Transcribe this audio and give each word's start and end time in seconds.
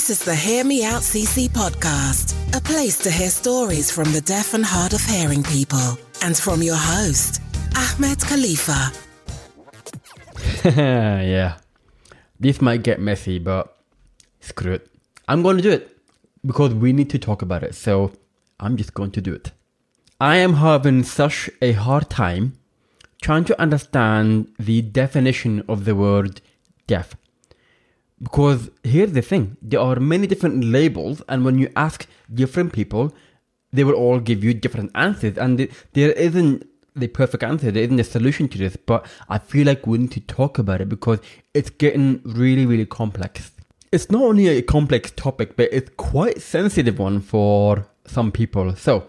This 0.00 0.18
is 0.18 0.24
the 0.24 0.34
Hear 0.34 0.64
Me 0.64 0.82
Out 0.82 1.02
CC 1.02 1.46
podcast, 1.46 2.32
a 2.56 2.60
place 2.62 2.96
to 3.00 3.10
hear 3.10 3.28
stories 3.28 3.90
from 3.90 4.10
the 4.12 4.22
deaf 4.22 4.54
and 4.54 4.64
hard 4.64 4.94
of 4.94 5.04
hearing 5.04 5.42
people, 5.42 5.98
and 6.22 6.34
from 6.34 6.62
your 6.62 6.78
host, 6.78 7.42
Ahmed 7.76 8.18
Khalifa. 8.18 8.92
yeah. 10.64 11.58
This 12.40 12.62
might 12.62 12.82
get 12.82 12.98
messy, 12.98 13.38
but 13.38 13.76
screw 14.40 14.72
it. 14.72 14.90
I'm 15.28 15.42
going 15.42 15.58
to 15.58 15.62
do 15.62 15.70
it 15.70 15.94
because 16.46 16.72
we 16.72 16.94
need 16.94 17.10
to 17.10 17.18
talk 17.18 17.42
about 17.42 17.62
it. 17.62 17.74
So 17.74 18.12
I'm 18.58 18.78
just 18.78 18.94
going 18.94 19.10
to 19.10 19.20
do 19.20 19.34
it. 19.34 19.52
I 20.18 20.36
am 20.36 20.54
having 20.54 21.02
such 21.02 21.50
a 21.60 21.72
hard 21.72 22.08
time 22.08 22.54
trying 23.20 23.44
to 23.44 23.60
understand 23.60 24.50
the 24.58 24.80
definition 24.80 25.62
of 25.68 25.84
the 25.84 25.94
word 25.94 26.40
deaf. 26.86 27.14
Because 28.22 28.70
here's 28.84 29.12
the 29.12 29.22
thing 29.22 29.56
there 29.62 29.80
are 29.80 29.96
many 29.96 30.26
different 30.26 30.64
labels, 30.64 31.22
and 31.28 31.44
when 31.44 31.58
you 31.58 31.70
ask 31.76 32.06
different 32.32 32.72
people, 32.72 33.14
they 33.72 33.84
will 33.84 33.94
all 33.94 34.20
give 34.20 34.44
you 34.44 34.52
different 34.52 34.90
answers, 34.94 35.38
and 35.38 35.68
there 35.92 36.12
isn't 36.12 36.66
the 36.94 37.08
perfect 37.08 37.42
answer, 37.42 37.70
there 37.70 37.84
isn't 37.84 38.00
a 38.00 38.04
solution 38.04 38.48
to 38.48 38.58
this, 38.58 38.76
but 38.76 39.06
I 39.28 39.38
feel 39.38 39.66
like 39.66 39.86
we 39.86 39.98
need 39.98 40.12
to 40.12 40.20
talk 40.20 40.58
about 40.58 40.80
it 40.80 40.88
because 40.88 41.20
it's 41.54 41.70
getting 41.70 42.20
really, 42.24 42.66
really 42.66 42.86
complex. 42.86 43.52
It's 43.92 44.10
not 44.10 44.22
only 44.22 44.48
a 44.48 44.62
complex 44.62 45.10
topic, 45.12 45.56
but 45.56 45.68
it's 45.72 45.90
quite 45.96 46.40
sensitive 46.40 46.98
one 46.98 47.20
for 47.20 47.86
some 48.06 48.30
people. 48.32 48.76
So 48.76 49.06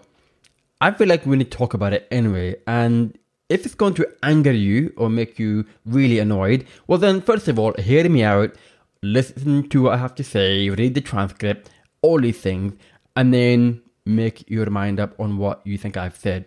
I 0.80 0.90
feel 0.92 1.08
like 1.08 1.26
we 1.26 1.36
need 1.36 1.50
to 1.50 1.56
talk 1.56 1.74
about 1.74 1.92
it 1.92 2.08
anyway. 2.10 2.56
And 2.66 3.16
if 3.48 3.66
it's 3.66 3.74
going 3.74 3.94
to 3.94 4.08
anger 4.22 4.52
you 4.52 4.92
or 4.96 5.08
make 5.08 5.38
you 5.38 5.66
really 5.84 6.18
annoyed, 6.18 6.66
well 6.86 6.98
then 6.98 7.20
first 7.20 7.48
of 7.48 7.58
all, 7.58 7.74
hear 7.74 8.08
me 8.08 8.24
out 8.24 8.54
listen 9.02 9.68
to 9.68 9.82
what 9.82 9.94
I 9.94 9.96
have 9.98 10.14
to 10.16 10.24
say, 10.24 10.70
read 10.70 10.94
the 10.94 11.00
transcript, 11.00 11.70
all 12.02 12.20
these 12.20 12.40
things, 12.40 12.74
and 13.16 13.34
then 13.34 13.82
make 14.06 14.48
your 14.48 14.70
mind 14.70 15.00
up 15.00 15.18
on 15.18 15.38
what 15.38 15.60
you 15.66 15.76
think 15.78 15.96
I've 15.96 16.16
said. 16.16 16.46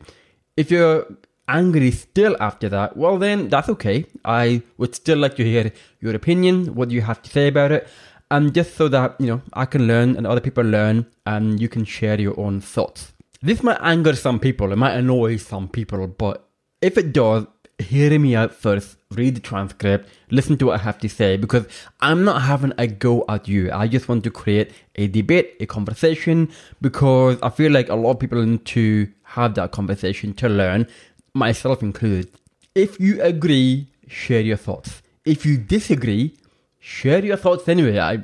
If 0.57 0.71
you're 0.71 1.05
angry 1.47 1.91
still 1.91 2.35
after 2.39 2.69
that, 2.69 2.97
well, 2.97 3.17
then 3.17 3.49
that's 3.49 3.69
okay. 3.69 4.05
I 4.23 4.63
would 4.77 4.95
still 4.95 5.17
like 5.17 5.35
to 5.35 5.43
hear 5.43 5.71
your 5.99 6.15
opinion, 6.15 6.75
what 6.75 6.91
you 6.91 7.01
have 7.01 7.21
to 7.23 7.29
say 7.29 7.47
about 7.49 7.71
it, 7.71 7.87
and 8.31 8.53
just 8.53 8.75
so 8.75 8.87
that, 8.87 9.15
you 9.19 9.27
know, 9.27 9.41
I 9.53 9.65
can 9.65 9.87
learn 9.87 10.15
and 10.15 10.25
other 10.25 10.41
people 10.41 10.63
learn 10.63 11.05
and 11.25 11.59
you 11.59 11.69
can 11.69 11.85
share 11.85 12.19
your 12.19 12.39
own 12.39 12.61
thoughts. 12.61 13.13
This 13.41 13.61
might 13.61 13.77
anger 13.81 14.15
some 14.15 14.39
people, 14.39 14.71
it 14.71 14.77
might 14.77 14.95
annoy 14.95 15.37
some 15.37 15.67
people, 15.67 16.07
but 16.07 16.49
if 16.81 16.97
it 16.97 17.13
does, 17.13 17.45
hear 17.77 18.17
me 18.17 18.35
out 18.35 18.53
first, 18.53 18.97
read 19.15 19.35
the 19.35 19.39
transcript, 19.39 20.09
listen 20.31 20.57
to 20.57 20.67
what 20.67 20.79
I 20.79 20.83
have 20.83 20.97
to 20.99 21.09
say, 21.09 21.37
because 21.37 21.65
I'm 22.01 22.23
not 22.23 22.41
having 22.41 22.73
a 22.77 22.87
go 22.87 23.25
at 23.29 23.47
you. 23.47 23.71
I 23.71 23.87
just 23.87 24.07
want 24.07 24.23
to 24.25 24.31
create 24.31 24.71
a 24.95 25.07
debate, 25.07 25.55
a 25.59 25.65
conversation, 25.65 26.51
because 26.81 27.37
I 27.41 27.49
feel 27.49 27.71
like 27.71 27.89
a 27.89 27.95
lot 27.95 28.11
of 28.11 28.19
people 28.19 28.43
need 28.43 28.65
to 28.65 29.09
have 29.23 29.55
that 29.55 29.71
conversation 29.71 30.33
to 30.35 30.49
learn, 30.49 30.87
myself 31.33 31.81
included. 31.81 32.31
If 32.73 32.99
you 32.99 33.21
agree, 33.21 33.87
share 34.07 34.41
your 34.41 34.57
thoughts. 34.57 35.01
If 35.25 35.45
you 35.45 35.57
disagree, 35.57 36.37
share 36.79 37.23
your 37.23 37.37
thoughts 37.37 37.67
anyway. 37.67 37.99
I, 37.99 38.23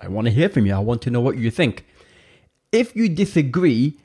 I 0.00 0.08
want 0.08 0.26
to 0.26 0.32
hear 0.32 0.48
from 0.48 0.66
you. 0.66 0.74
I 0.74 0.78
want 0.78 1.02
to 1.02 1.10
know 1.10 1.20
what 1.20 1.36
you 1.36 1.50
think. 1.50 1.84
If 2.72 2.94
you 2.96 3.08
disagree, 3.08 3.96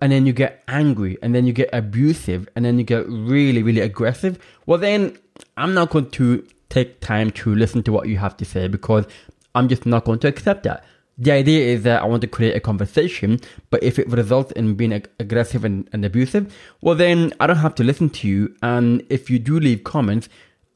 and 0.00 0.12
then 0.12 0.26
you 0.26 0.32
get 0.32 0.62
angry 0.68 1.18
and 1.22 1.34
then 1.34 1.46
you 1.46 1.52
get 1.52 1.68
abusive 1.72 2.48
and 2.56 2.64
then 2.64 2.78
you 2.78 2.84
get 2.84 3.06
really 3.08 3.62
really 3.62 3.80
aggressive 3.80 4.38
well 4.66 4.78
then 4.78 5.16
i'm 5.56 5.74
not 5.74 5.90
going 5.90 6.10
to 6.10 6.46
take 6.68 7.00
time 7.00 7.30
to 7.30 7.54
listen 7.54 7.82
to 7.82 7.92
what 7.92 8.08
you 8.08 8.16
have 8.18 8.36
to 8.36 8.44
say 8.44 8.68
because 8.68 9.06
i'm 9.54 9.68
just 9.68 9.86
not 9.86 10.04
going 10.04 10.18
to 10.18 10.28
accept 10.28 10.62
that 10.62 10.84
the 11.18 11.30
idea 11.32 11.74
is 11.74 11.82
that 11.82 12.02
i 12.02 12.04
want 12.04 12.20
to 12.20 12.26
create 12.26 12.56
a 12.56 12.60
conversation 12.60 13.40
but 13.70 13.82
if 13.82 13.98
it 13.98 14.08
results 14.08 14.52
in 14.52 14.74
being 14.74 14.92
ag- 14.92 15.08
aggressive 15.20 15.64
and, 15.64 15.88
and 15.92 16.04
abusive 16.04 16.54
well 16.80 16.94
then 16.94 17.32
i 17.40 17.46
don't 17.46 17.56
have 17.56 17.74
to 17.74 17.84
listen 17.84 18.08
to 18.10 18.28
you 18.28 18.54
and 18.62 19.04
if 19.10 19.30
you 19.30 19.38
do 19.38 19.60
leave 19.60 19.84
comments 19.84 20.28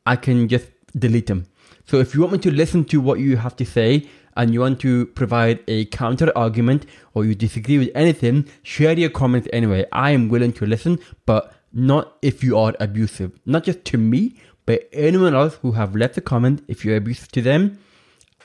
i 0.07 0.15
can 0.15 0.49
just 0.49 0.67
delete 0.97 1.27
them 1.27 1.47
so 1.85 1.99
if 1.99 2.15
you 2.15 2.21
want 2.21 2.35
me 2.35 2.39
to 2.41 2.51
listen 2.51 2.85
to 2.87 3.01
what 3.01 3.19
you 3.19 3.39
have 3.39 3.57
to 3.57 3.65
say 3.65 4.07
and 4.37 4.53
you 4.53 4.61
want 4.61 4.79
to 4.81 5.07
provide 5.07 5.59
a 5.69 5.87
counter 5.87 6.31
argument 6.37 6.87
or 7.15 7.25
you 7.25 7.35
disagree 7.35 7.79
with 7.79 7.91
anything, 7.95 8.47
share 8.63 8.93
your 8.93 9.11
comments 9.11 9.49
anyway. 9.53 9.85
I 9.91 10.11
am 10.13 10.29
willing 10.29 10.53
to 10.55 10.67
listen, 10.67 10.99
but 11.27 11.53
not 11.73 12.17
if 12.23 12.45
you 12.45 12.57
are 12.57 12.75
abusive. 12.79 13.33
Not 13.47 13.65
just 13.65 13.85
to 13.87 13.99
me, 13.99 14.37
but 14.69 14.87
anyone 14.93 15.35
else 15.35 15.55
who 15.63 15.73
have 15.73 15.97
left 15.97 16.19
a 16.19 16.21
comment, 16.21 16.63
if 16.69 16.85
you're 16.85 16.99
abusive 16.99 17.33
to 17.33 17.41
them, 17.41 17.79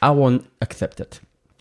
I 0.01 0.11
won't 0.11 0.47
accept 0.61 1.01
it. 1.01 1.19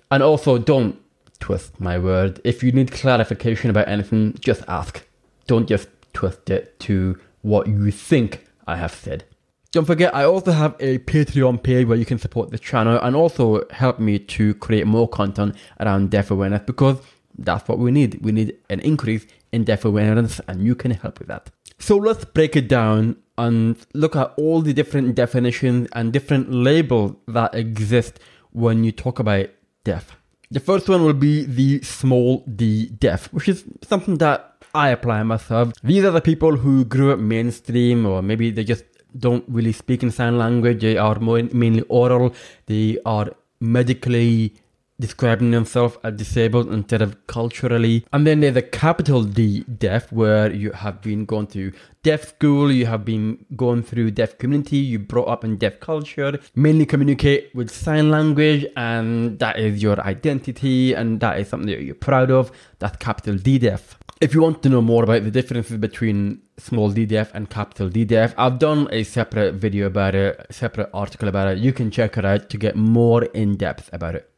And 0.08 0.22
also, 0.22 0.56
don't 0.56 1.00
twist 1.40 1.80
my 1.80 1.98
word. 1.98 2.40
If 2.44 2.62
you 2.62 2.70
need 2.70 2.92
clarification 2.92 3.70
about 3.70 3.88
anything, 3.88 4.36
just 4.38 4.62
ask. 4.68 5.04
Don't 5.48 5.68
just 5.68 5.88
twist 6.12 6.48
it 6.48 6.78
to 6.78 7.18
what 7.40 7.66
you 7.66 7.90
think 7.90 8.46
I 8.64 8.76
have 8.76 8.94
said. 8.94 9.24
Don't 9.72 9.84
forget, 9.84 10.14
I 10.14 10.22
also 10.22 10.52
have 10.52 10.76
a 10.78 10.98
Patreon 10.98 11.60
page 11.60 11.88
where 11.88 11.98
you 11.98 12.06
can 12.06 12.20
support 12.20 12.52
the 12.52 12.58
channel 12.58 13.00
and 13.02 13.16
also 13.16 13.66
help 13.70 13.98
me 13.98 14.20
to 14.20 14.54
create 14.54 14.86
more 14.86 15.08
content 15.08 15.56
around 15.80 16.12
deaf 16.12 16.30
awareness 16.30 16.62
because 16.64 16.98
that's 17.36 17.66
what 17.66 17.80
we 17.80 17.90
need. 17.90 18.24
We 18.24 18.30
need 18.30 18.58
an 18.70 18.78
increase 18.78 19.26
in 19.52 19.64
deaf 19.64 19.84
awareness 19.84 20.40
and 20.48 20.64
you 20.64 20.74
can 20.74 20.90
help 20.90 21.18
with 21.18 21.28
that. 21.28 21.50
So 21.78 21.96
let's 21.96 22.24
break 22.24 22.56
it 22.56 22.68
down 22.68 23.16
and 23.38 23.76
look 23.94 24.16
at 24.16 24.32
all 24.36 24.62
the 24.62 24.72
different 24.72 25.14
definitions 25.14 25.88
and 25.92 26.12
different 26.12 26.52
labels 26.52 27.16
that 27.28 27.54
exist 27.54 28.18
when 28.50 28.84
you 28.84 28.92
talk 28.92 29.18
about 29.18 29.48
deaf. 29.84 30.16
The 30.50 30.60
first 30.60 30.88
one 30.88 31.02
will 31.04 31.14
be 31.14 31.44
the 31.44 31.80
small 31.82 32.44
d 32.54 32.86
deaf, 32.86 33.32
which 33.32 33.48
is 33.48 33.64
something 33.82 34.18
that 34.18 34.64
I 34.74 34.90
apply 34.90 35.22
myself. 35.22 35.72
These 35.82 36.04
are 36.04 36.10
the 36.10 36.20
people 36.20 36.56
who 36.56 36.84
grew 36.84 37.12
up 37.12 37.18
mainstream 37.18 38.06
or 38.06 38.22
maybe 38.22 38.50
they 38.50 38.64
just 38.64 38.84
don't 39.18 39.44
really 39.48 39.72
speak 39.72 40.02
in 40.02 40.10
sign 40.10 40.38
language. 40.38 40.80
They 40.80 40.96
are 40.96 41.18
more, 41.18 41.42
mainly 41.42 41.82
oral. 41.88 42.34
They 42.66 42.98
are 43.04 43.30
medically 43.60 44.54
describing 45.02 45.50
themselves 45.50 45.96
as 46.04 46.14
disabled 46.14 46.72
instead 46.72 47.02
of 47.02 47.26
culturally. 47.26 48.06
And 48.12 48.26
then 48.26 48.40
there's 48.40 48.56
a 48.56 48.62
capital 48.62 49.24
D 49.24 49.64
deaf 49.64 50.10
where 50.12 50.50
you 50.50 50.70
have 50.70 51.02
been 51.02 51.26
going 51.26 51.48
to 51.48 51.72
deaf 52.02 52.28
school, 52.28 52.70
you 52.70 52.86
have 52.86 53.04
been 53.04 53.44
going 53.56 53.82
through 53.82 54.12
deaf 54.12 54.38
community, 54.38 54.76
you 54.76 54.98
brought 54.98 55.28
up 55.28 55.44
in 55.44 55.56
deaf 55.56 55.80
culture, 55.80 56.38
mainly 56.54 56.86
communicate 56.86 57.54
with 57.54 57.68
sign 57.70 58.10
language 58.10 58.64
and 58.76 59.38
that 59.40 59.58
is 59.58 59.82
your 59.82 60.00
identity 60.00 60.94
and 60.94 61.20
that 61.20 61.38
is 61.40 61.48
something 61.48 61.68
that 61.68 61.82
you're 61.82 61.94
proud 61.94 62.30
of. 62.30 62.52
That's 62.78 62.96
capital 62.96 63.36
D 63.36 63.58
deaf. 63.58 63.98
If 64.20 64.34
you 64.34 64.40
want 64.40 64.62
to 64.62 64.68
know 64.68 64.80
more 64.80 65.02
about 65.02 65.24
the 65.24 65.32
differences 65.32 65.78
between 65.78 66.42
small 66.56 66.90
d 66.90 67.06
deaf 67.06 67.34
and 67.34 67.50
capital 67.50 67.88
D 67.88 68.04
deaf, 68.04 68.34
I've 68.38 68.60
done 68.60 68.86
a 68.92 69.02
separate 69.02 69.54
video 69.54 69.86
about 69.86 70.14
it, 70.14 70.46
separate 70.50 70.90
article 70.94 71.28
about 71.28 71.48
it. 71.48 71.58
You 71.58 71.72
can 71.72 71.90
check 71.90 72.16
it 72.16 72.24
out 72.24 72.48
to 72.50 72.56
get 72.56 72.76
more 72.76 73.24
in 73.24 73.56
depth 73.56 73.90
about 73.92 74.14
it. 74.14 74.31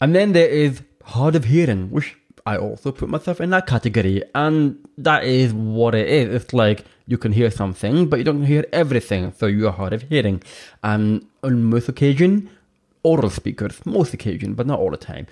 And 0.00 0.14
then 0.14 0.32
there 0.32 0.48
is 0.48 0.82
hard 1.04 1.36
of 1.36 1.44
hearing, 1.44 1.90
which 1.90 2.16
I 2.44 2.56
also 2.56 2.92
put 2.92 3.08
myself 3.08 3.40
in 3.40 3.50
that 3.50 3.66
category. 3.66 4.22
And 4.34 4.86
that 4.98 5.24
is 5.24 5.52
what 5.52 5.94
it 5.94 6.08
is. 6.08 6.34
It's 6.34 6.52
like 6.52 6.84
you 7.06 7.18
can 7.18 7.32
hear 7.32 7.50
something, 7.50 8.08
but 8.08 8.18
you 8.18 8.24
don't 8.24 8.44
hear 8.44 8.64
everything. 8.72 9.32
So 9.32 9.46
you 9.46 9.66
are 9.68 9.72
hard 9.72 9.92
of 9.92 10.02
hearing. 10.02 10.42
And 10.82 11.26
on 11.42 11.64
most 11.64 11.88
occasion, 11.88 12.50
oral 13.02 13.30
speakers, 13.30 13.84
most 13.86 14.12
occasion, 14.14 14.54
but 14.54 14.66
not 14.66 14.78
all 14.78 14.90
the 14.90 14.96
time 14.96 15.26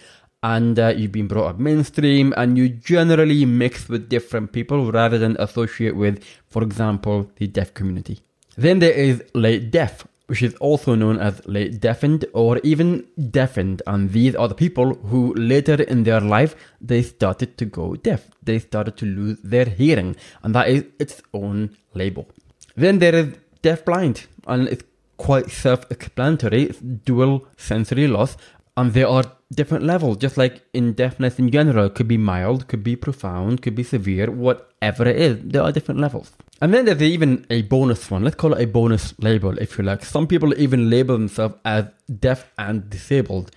and 0.45 0.79
uh, 0.79 0.89
you've 0.89 1.11
been 1.11 1.27
brought 1.27 1.47
up 1.47 1.59
mainstream 1.59 2.35
and 2.37 2.59
you 2.59 2.69
generally 2.69 3.47
mix 3.47 3.89
with 3.89 4.11
different 4.11 4.53
people 4.53 4.93
rather 4.93 5.17
than 5.17 5.35
associate 5.41 5.97
with, 5.97 6.23
for 6.47 6.63
example, 6.63 7.31
the 7.37 7.47
deaf 7.47 7.73
community. 7.73 8.21
Then 8.55 8.79
there 8.79 8.93
is 8.93 9.25
late 9.33 9.71
deaf, 9.71 10.07
which 10.27 10.43
is 10.43 10.55
also 10.55 10.95
known 10.95 11.19
as 11.19 11.47
late 11.47 11.81
deafened 11.81 12.25
or 12.33 12.59
even 12.59 13.07
deafened, 13.31 13.82
and 13.87 14.11
these 14.11 14.35
are 14.35 14.49
the 14.49 14.55
people 14.55 14.94
who 14.94 15.35
later 15.35 15.82
in 15.82 16.05
their 16.05 16.21
life 16.21 16.56
they 16.81 17.03
started 17.03 17.59
to 17.59 17.65
go 17.65 17.94
deaf. 17.94 18.29
They 18.43 18.59
started 18.59 18.97
to 18.99 19.06
lose 19.06 19.38
their 19.43 19.67
hearing, 19.67 20.17
and 20.43 20.55
that 20.55 20.69
is 20.69 20.85
its 20.99 21.23
own 21.32 21.76
label. 21.93 22.29
Then 22.75 22.99
there 22.99 23.15
is 23.15 23.35
deaf 23.62 23.85
blind, 23.85 24.26
and 24.47 24.69
it's 24.69 24.85
quite 25.17 25.50
self-explanatory. 25.50 26.65
It's 26.65 26.79
dual 26.81 27.47
sensory 27.56 28.09
loss, 28.09 28.37
and 28.76 28.93
there 28.93 29.06
are 29.06 29.25
different 29.53 29.85
levels, 29.85 30.17
just 30.17 30.37
like 30.37 30.62
in 30.73 30.94
deafness 30.94 31.38
in 31.38 31.50
general. 31.50 31.88
Could 31.88 32.09
be 32.09 32.19
mild, 32.19 32.67
could 32.67 32.82
be 32.82 32.97
profound, 32.97 33.62
could 33.62 33.75
be 33.75 33.85
severe, 33.85 34.31
whatever 34.31 35.06
it 35.06 35.17
is. 35.17 35.38
There 35.44 35.62
are 35.62 35.71
different 35.71 36.00
levels. 36.00 36.32
And 36.61 36.75
then 36.75 36.85
there's 36.85 37.03
even 37.03 37.47
a 37.50 37.62
bonus 37.62 38.11
one. 38.11 38.25
Let's 38.25 38.37
call 38.37 38.55
it 38.55 38.62
a 38.62 38.67
bonus 38.67 39.15
label, 39.21 39.56
if 39.59 39.79
you 39.79 39.85
like. 39.85 40.05
Some 40.05 40.26
people 40.26 40.59
even 40.59 40.91
label 40.91 41.17
themselves 41.17 41.55
as 41.65 41.87
deaf 42.19 42.53
and 42.59 42.91
disabled. 42.91 43.53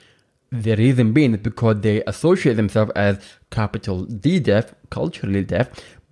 The 0.52 0.76
reason 0.76 1.14
being 1.14 1.34
is 1.34 1.40
because 1.40 1.82
they 1.82 2.04
associate 2.06 2.56
themselves 2.56 2.92
as 2.96 3.20
capital 3.50 4.06
D 4.06 4.40
deaf, 4.40 4.74
culturally 4.90 5.44
deaf, 5.44 5.70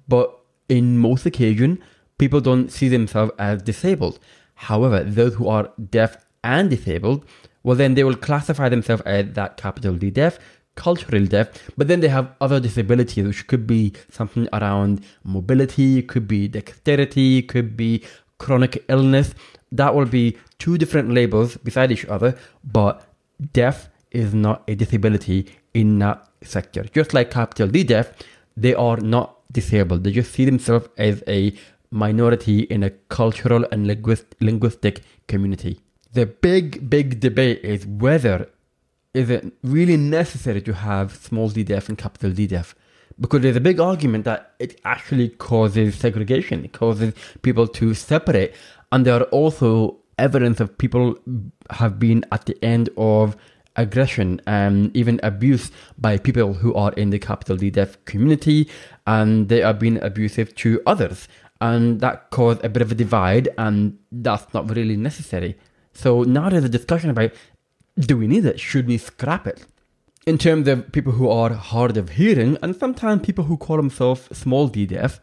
but 0.07 0.35
in 0.67 0.97
most 0.97 1.25
occasions, 1.25 1.79
people 2.17 2.41
don't 2.41 2.71
see 2.71 2.89
themselves 2.89 3.31
as 3.37 3.61
disabled. 3.61 4.19
However, 4.55 5.03
those 5.03 5.35
who 5.35 5.47
are 5.47 5.71
deaf 5.89 6.24
and 6.53 6.69
disabled 6.69 7.25
well, 7.65 7.75
then 7.75 7.95
they 7.95 8.03
will 8.03 8.15
classify 8.15 8.69
themselves 8.69 9.01
as 9.07 9.33
that 9.33 9.57
capital 9.57 9.95
D 9.95 10.11
deaf, 10.11 10.37
culturally 10.75 11.27
deaf, 11.27 11.49
but 11.75 11.87
then 11.87 11.99
they 11.99 12.09
have 12.09 12.31
other 12.39 12.59
disabilities, 12.59 13.25
which 13.25 13.47
could 13.47 13.65
be 13.65 13.93
something 14.11 14.47
around 14.53 15.03
mobility, 15.23 16.03
could 16.03 16.27
be 16.27 16.47
dexterity, 16.47 17.41
could 17.41 17.75
be 17.75 18.03
chronic 18.37 18.85
illness. 18.87 19.33
That 19.71 19.95
will 19.95 20.05
be 20.05 20.37
two 20.59 20.77
different 20.77 21.09
labels 21.09 21.57
beside 21.57 21.91
each 21.91 22.05
other, 22.05 22.37
but 22.63 23.03
deaf 23.51 23.89
is 24.11 24.35
not 24.35 24.61
a 24.67 24.75
disability 24.75 25.51
in 25.73 25.97
that 25.99 26.23
sector. 26.43 26.83
Just 26.83 27.15
like 27.15 27.31
capital 27.31 27.67
D 27.67 27.83
deaf, 27.83 28.13
they 28.55 28.75
are 28.75 28.97
not 28.97 29.39
disabled. 29.51 30.03
They 30.03 30.11
just 30.11 30.33
see 30.33 30.45
themselves 30.45 30.87
as 30.99 31.23
a 31.27 31.51
minority 31.89 32.59
in 32.59 32.83
a 32.83 32.91
cultural 32.91 33.65
and 33.71 33.87
linguist, 33.87 34.35
linguistic 34.39 35.01
community. 35.27 35.79
The 36.15 36.25
big, 36.25 36.89
big 36.89 37.19
debate 37.19 37.59
is 37.61 37.85
whether 37.85 38.47
is 39.13 39.29
it 39.29 39.51
really 39.63 39.97
necessary 39.97 40.61
to 40.61 40.71
have 40.73 41.13
small 41.13 41.49
d 41.49 41.61
deaf 41.61 41.89
and 41.89 41.97
capital 41.97 42.31
D 42.31 42.47
deaf? 42.47 42.73
Because 43.19 43.41
there's 43.41 43.57
a 43.57 43.67
big 43.69 43.81
argument 43.81 44.23
that 44.23 44.53
it 44.57 44.79
actually 44.85 45.27
causes 45.27 45.95
segregation. 45.95 46.63
It 46.63 46.71
causes 46.71 47.13
people 47.41 47.67
to 47.67 47.93
separate. 47.93 48.53
And 48.93 49.05
there 49.05 49.15
are 49.15 49.23
also 49.23 49.97
evidence 50.17 50.61
of 50.61 50.77
people 50.77 51.17
have 51.71 51.99
been 51.99 52.23
at 52.31 52.45
the 52.45 52.57
end 52.63 52.89
of 52.95 53.35
aggression 53.75 54.39
and 54.47 54.95
even 54.95 55.19
abuse 55.21 55.69
by 55.97 56.17
people 56.17 56.53
who 56.53 56.73
are 56.75 56.93
in 56.93 57.09
the 57.09 57.19
capital 57.19 57.57
D 57.57 57.69
deaf 57.71 57.97
community 58.05 58.69
and 59.05 59.49
they 59.49 59.63
are 59.63 59.73
being 59.73 60.01
abusive 60.01 60.55
to 60.63 60.81
others. 60.85 61.27
And 61.59 61.99
that 61.99 62.29
caused 62.29 62.63
a 62.63 62.69
bit 62.69 62.81
of 62.81 62.93
a 62.93 62.95
divide 62.95 63.49
and 63.57 63.99
that's 64.13 64.53
not 64.53 64.73
really 64.73 64.95
necessary. 64.95 65.57
So 65.95 66.23
now 66.23 66.49
there's 66.49 66.63
a 66.65 66.69
discussion 66.69 67.09
about 67.09 67.31
do 67.97 68.17
we 68.17 68.27
need 68.27 68.45
it? 68.45 68.59
Should 68.59 68.87
we 68.87 68.97
scrap 68.97 69.47
it? 69.47 69.65
In 70.27 70.37
terms 70.37 70.67
of 70.67 70.91
people 70.91 71.13
who 71.13 71.29
are 71.29 71.53
hard 71.53 71.97
of 71.97 72.09
hearing 72.09 72.57
and 72.61 72.75
sometimes 72.75 73.25
people 73.25 73.45
who 73.45 73.57
call 73.57 73.77
themselves 73.77 74.27
small 74.37 74.67
d 74.67 74.85
deaf, 74.85 75.21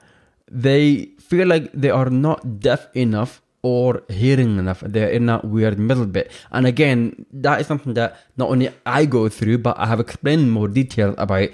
they 0.51 1.11
feel 1.19 1.47
like 1.47 1.71
they 1.73 1.91
are 1.91 2.09
not 2.09 2.61
deaf 2.61 2.89
enough 2.97 3.43
or 3.63 4.03
hearing 4.09 4.59
enough. 4.59 4.81
They're 4.81 5.11
in 5.11 5.27
that 5.27 5.45
weird 5.45 5.79
middle 5.79 6.07
bit. 6.07 6.33
And 6.51 6.67
again, 6.67 7.27
that 7.33 7.61
is 7.61 7.67
something 7.67 7.95
that 7.95 8.19
not 8.37 8.49
only 8.49 8.71
I 8.87 9.05
go 9.05 9.29
through, 9.29 9.59
but 9.59 9.79
I 9.79 9.87
have 9.87 10.01
explained 10.01 10.51
more 10.51 10.69
detail 10.69 11.15
about 11.19 11.51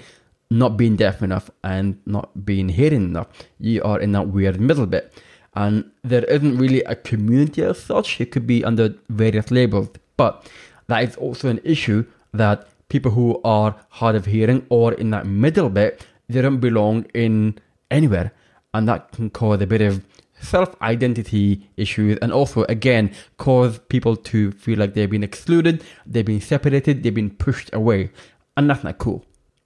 not 0.49 0.77
being 0.77 0.95
deaf 0.95 1.21
enough 1.21 1.51
and 1.63 1.99
not 2.05 2.45
being 2.45 2.69
hearing 2.69 3.03
enough. 3.03 3.27
You 3.59 3.83
are 3.83 3.99
in 3.99 4.11
that 4.13 4.29
weird 4.29 4.59
middle 4.59 4.87
bit. 4.87 5.13
And 5.55 5.91
there 6.03 6.23
isn't 6.25 6.57
really 6.57 6.81
a 6.83 6.95
community 6.95 7.63
as 7.63 7.81
such. 7.81 8.21
It 8.21 8.31
could 8.31 8.47
be 8.47 8.63
under 8.63 8.93
various 9.09 9.51
labels. 9.51 9.89
But 10.17 10.49
that 10.87 11.03
is 11.03 11.15
also 11.15 11.49
an 11.49 11.59
issue 11.63 12.05
that 12.33 12.67
people 12.89 13.11
who 13.11 13.39
are 13.43 13.75
hard 13.89 14.15
of 14.15 14.25
hearing 14.25 14.65
or 14.69 14.93
in 14.93 15.09
that 15.11 15.25
middle 15.25 15.69
bit, 15.69 16.05
they 16.27 16.41
don't 16.41 16.59
belong 16.59 17.05
in 17.13 17.57
anywhere. 17.89 18.31
And 18.73 18.87
that 18.87 19.11
can 19.11 19.29
cause 19.29 19.61
a 19.61 19.67
bit 19.67 19.81
of 19.81 20.03
self 20.41 20.79
identity 20.81 21.69
issues 21.77 22.17
and 22.21 22.31
also, 22.31 22.63
again, 22.63 23.11
cause 23.37 23.79
people 23.89 24.15
to 24.15 24.51
feel 24.51 24.79
like 24.79 24.93
they've 24.93 25.09
been 25.09 25.23
excluded, 25.23 25.83
they've 26.05 26.25
been 26.25 26.41
separated, 26.41 27.03
they've 27.03 27.13
been 27.13 27.31
pushed 27.31 27.73
away. 27.73 28.11
And 28.55 28.69
that's 28.69 28.83
not 28.83 28.97
cool. 28.97 29.25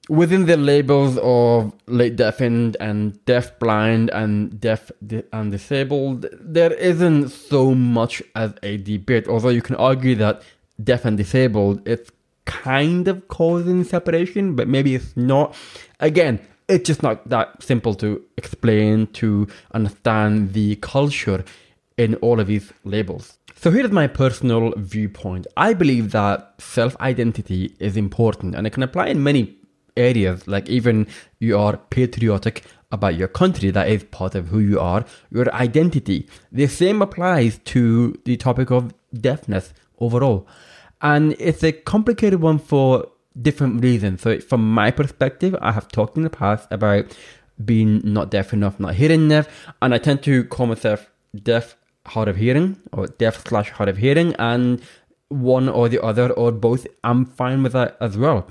Within 0.09 0.47
the 0.47 0.57
labels 0.57 1.17
of 1.21 1.73
late 1.87 2.17
deafened 2.17 2.75
and 2.81 3.23
deaf 3.23 3.57
blind 3.57 4.09
and 4.09 4.59
deaf 4.59 4.91
and 5.31 5.51
disabled, 5.51 6.25
there 6.41 6.73
isn't 6.73 7.29
so 7.29 7.73
much 7.73 8.21
as 8.35 8.53
a 8.63 8.77
debate, 8.77 9.29
although 9.29 9.49
you 9.49 9.61
can 9.61 9.77
argue 9.77 10.15
that 10.15 10.41
deaf 10.83 11.05
and 11.05 11.17
disabled, 11.17 11.87
it's 11.87 12.11
kind 12.43 13.07
of 13.07 13.27
causing 13.29 13.85
separation, 13.85 14.55
but 14.55 14.67
maybe 14.67 14.95
it's 14.95 15.15
not. 15.15 15.55
Again, 16.01 16.41
it's 16.67 16.85
just 16.85 17.01
not 17.01 17.29
that 17.29 17.63
simple 17.63 17.95
to 17.95 18.21
explain, 18.37 19.07
to 19.07 19.47
understand 19.73 20.51
the 20.51 20.75
culture 20.77 21.45
in 21.97 22.15
all 22.15 22.41
of 22.41 22.47
these 22.47 22.73
labels. 22.83 23.37
So 23.55 23.71
here's 23.71 23.91
my 23.91 24.07
personal 24.07 24.73
viewpoint. 24.75 25.47
I 25.55 25.73
believe 25.73 26.11
that 26.11 26.55
self 26.57 26.97
identity 26.99 27.75
is 27.79 27.95
important 27.95 28.55
and 28.55 28.67
it 28.67 28.71
can 28.71 28.83
apply 28.83 29.07
in 29.07 29.23
many 29.23 29.57
areas, 29.97 30.47
like 30.47 30.69
even 30.69 31.07
you 31.39 31.57
are 31.57 31.77
patriotic 31.77 32.63
about 32.91 33.15
your 33.15 33.27
country, 33.27 33.71
that 33.71 33.89
is 33.89 34.03
part 34.05 34.35
of 34.35 34.49
who 34.49 34.59
you 34.59 34.79
are, 34.79 35.03
your 35.31 35.51
identity. 35.53 36.27
The 36.51 36.67
same 36.67 37.01
applies 37.01 37.57
to 37.65 38.19
the 38.25 38.37
topic 38.37 38.69
of 38.71 38.93
deafness 39.13 39.73
overall. 39.99 40.47
And 41.01 41.35
it's 41.39 41.63
a 41.63 41.71
complicated 41.71 42.39
one 42.39 42.59
for 42.59 43.07
different 43.41 43.83
reasons. 43.83 44.21
So, 44.21 44.39
from 44.39 44.73
my 44.73 44.91
perspective, 44.91 45.55
I 45.59 45.71
have 45.71 45.87
talked 45.87 46.17
in 46.17 46.23
the 46.23 46.29
past 46.29 46.67
about 46.71 47.05
being 47.63 48.01
not 48.03 48.31
deaf 48.31 48.53
enough, 48.53 48.79
not 48.79 48.95
hearing 48.95 49.23
enough, 49.25 49.47
and 49.81 49.93
I 49.93 49.97
tend 49.97 50.23
to 50.23 50.43
call 50.45 50.67
myself 50.67 51.09
deaf, 51.35 51.75
hard 52.05 52.27
of 52.27 52.37
hearing, 52.37 52.77
or 52.91 53.07
deaf 53.07 53.45
slash 53.47 53.71
hard 53.71 53.89
of 53.89 53.97
hearing, 53.97 54.35
and 54.37 54.81
one 55.29 55.67
or 55.67 55.89
the 55.89 56.01
other 56.01 56.31
or 56.31 56.51
both. 56.51 56.85
I'm 57.03 57.25
fine 57.25 57.63
with 57.63 57.73
that 57.73 57.97
as 57.99 58.17
well. 58.17 58.47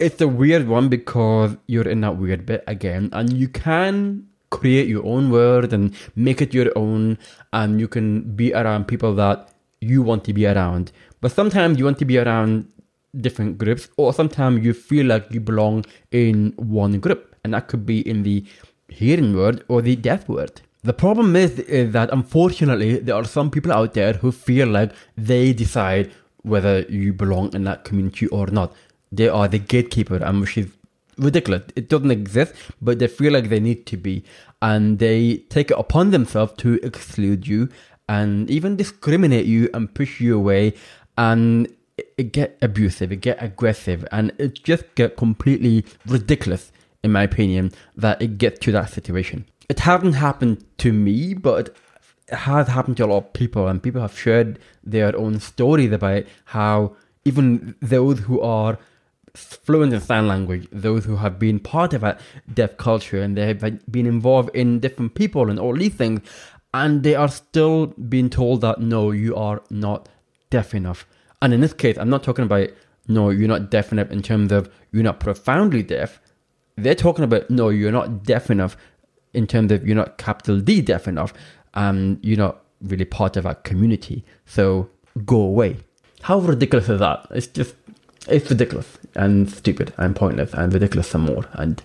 It's 0.00 0.18
a 0.22 0.26
weird 0.26 0.66
one 0.66 0.88
because 0.88 1.58
you're 1.66 1.86
in 1.86 2.00
that 2.00 2.16
weird 2.16 2.46
bit 2.46 2.64
again, 2.66 3.10
and 3.12 3.34
you 3.34 3.48
can 3.48 4.26
create 4.48 4.88
your 4.88 5.04
own 5.04 5.30
word 5.30 5.74
and 5.74 5.94
make 6.16 6.40
it 6.40 6.54
your 6.54 6.72
own, 6.74 7.18
and 7.52 7.78
you 7.78 7.86
can 7.86 8.34
be 8.34 8.54
around 8.54 8.88
people 8.88 9.14
that 9.16 9.50
you 9.82 10.00
want 10.00 10.24
to 10.24 10.32
be 10.32 10.46
around. 10.46 10.90
But 11.20 11.32
sometimes 11.32 11.78
you 11.78 11.84
want 11.84 11.98
to 11.98 12.06
be 12.06 12.16
around 12.16 12.72
different 13.20 13.58
groups, 13.58 13.90
or 13.98 14.14
sometimes 14.14 14.64
you 14.64 14.72
feel 14.72 15.04
like 15.04 15.26
you 15.30 15.38
belong 15.38 15.84
in 16.10 16.54
one 16.56 16.98
group, 16.98 17.36
and 17.44 17.52
that 17.52 17.68
could 17.68 17.84
be 17.84 18.00
in 18.00 18.22
the 18.22 18.42
hearing 18.88 19.36
word 19.36 19.64
or 19.68 19.82
the 19.82 19.96
deaf 19.96 20.26
word. 20.30 20.62
The 20.82 20.94
problem 20.94 21.36
is, 21.36 21.58
is 21.58 21.92
that 21.92 22.10
unfortunately 22.10 23.00
there 23.00 23.16
are 23.16 23.24
some 23.24 23.50
people 23.50 23.70
out 23.70 23.92
there 23.92 24.14
who 24.14 24.32
feel 24.32 24.66
like 24.66 24.92
they 25.18 25.52
decide 25.52 26.10
whether 26.42 26.80
you 26.88 27.12
belong 27.12 27.52
in 27.52 27.64
that 27.64 27.84
community 27.84 28.28
or 28.28 28.46
not. 28.46 28.72
They 29.12 29.28
are 29.28 29.48
the 29.48 29.58
gatekeeper, 29.58 30.16
and 30.16 30.40
which 30.40 30.56
is 30.56 30.68
ridiculous. 31.18 31.64
It 31.76 31.88
doesn't 31.88 32.10
exist, 32.10 32.54
but 32.80 32.98
they 32.98 33.08
feel 33.08 33.32
like 33.32 33.48
they 33.48 33.60
need 33.60 33.86
to 33.86 33.96
be, 33.96 34.24
and 34.62 34.98
they 34.98 35.38
take 35.48 35.70
it 35.70 35.78
upon 35.78 36.10
themselves 36.10 36.54
to 36.58 36.78
exclude 36.82 37.46
you 37.46 37.68
and 38.08 38.50
even 38.50 38.76
discriminate 38.76 39.46
you 39.46 39.68
and 39.74 39.94
push 39.94 40.20
you 40.20 40.36
away. 40.36 40.74
And 41.18 41.68
it 42.16 42.32
get 42.32 42.56
abusive, 42.62 43.12
it 43.12 43.16
get 43.16 43.42
aggressive, 43.42 44.06
and 44.10 44.32
it 44.38 44.62
just 44.62 44.84
get 44.94 45.16
completely 45.16 45.84
ridiculous, 46.06 46.72
in 47.02 47.12
my 47.12 47.24
opinion, 47.24 47.72
that 47.96 48.22
it 48.22 48.38
gets 48.38 48.58
to 48.60 48.72
that 48.72 48.90
situation. 48.90 49.44
It 49.68 49.80
hasn't 49.80 50.14
happened 50.14 50.64
to 50.78 50.92
me, 50.92 51.34
but 51.34 51.76
it 52.28 52.34
has 52.34 52.68
happened 52.68 52.96
to 52.98 53.04
a 53.04 53.06
lot 53.06 53.18
of 53.18 53.32
people, 53.32 53.68
and 53.68 53.82
people 53.82 54.00
have 54.00 54.18
shared 54.18 54.58
their 54.82 55.14
own 55.16 55.40
stories 55.40 55.92
about 55.92 56.24
how 56.46 56.96
even 57.24 57.74
those 57.80 58.20
who 58.20 58.40
are 58.40 58.78
fluent 59.34 59.92
in 59.92 60.00
sign 60.00 60.26
language, 60.28 60.66
those 60.72 61.04
who 61.04 61.16
have 61.16 61.38
been 61.38 61.58
part 61.58 61.94
of 61.94 62.02
a 62.02 62.18
deaf 62.52 62.76
culture 62.76 63.20
and 63.22 63.36
they 63.36 63.46
have 63.46 63.60
been 63.90 64.06
involved 64.06 64.50
in 64.54 64.80
different 64.80 65.14
people 65.14 65.50
and 65.50 65.58
all 65.58 65.76
these 65.76 65.94
things, 65.94 66.20
and 66.72 67.02
they 67.02 67.14
are 67.14 67.28
still 67.28 67.86
being 67.86 68.30
told 68.30 68.60
that 68.60 68.80
no, 68.80 69.10
you 69.10 69.34
are 69.36 69.62
not 69.70 70.08
deaf 70.50 70.74
enough. 70.74 71.06
And 71.42 71.54
in 71.54 71.60
this 71.60 71.72
case, 71.72 71.96
I'm 71.98 72.10
not 72.10 72.22
talking 72.22 72.44
about 72.44 72.68
no, 73.08 73.30
you're 73.30 73.48
not 73.48 73.70
deaf 73.70 73.92
enough 73.92 74.10
in 74.10 74.22
terms 74.22 74.52
of 74.52 74.70
you're 74.92 75.02
not 75.02 75.20
profoundly 75.20 75.82
deaf. 75.82 76.20
They're 76.76 76.94
talking 76.94 77.24
about 77.24 77.50
no, 77.50 77.70
you're 77.70 77.92
not 77.92 78.22
deaf 78.24 78.50
enough 78.50 78.76
in 79.32 79.46
terms 79.46 79.72
of 79.72 79.86
you're 79.86 79.96
not 79.96 80.18
capital 80.18 80.60
D 80.60 80.80
deaf 80.80 81.08
enough, 81.08 81.32
and 81.74 82.18
you're 82.22 82.38
not 82.38 82.64
really 82.82 83.04
part 83.04 83.36
of 83.36 83.46
our 83.46 83.54
community. 83.54 84.24
So 84.46 84.90
go 85.24 85.40
away. 85.40 85.78
How 86.22 86.38
ridiculous 86.38 86.88
is 86.88 87.00
that? 87.00 87.26
It's 87.30 87.46
just, 87.46 87.74
it's 88.28 88.50
ridiculous 88.50 88.98
and 89.14 89.50
stupid 89.50 89.92
and 89.96 90.14
pointless 90.14 90.52
and 90.54 90.72
ridiculous 90.72 91.08
some 91.08 91.22
more 91.22 91.44
and 91.52 91.82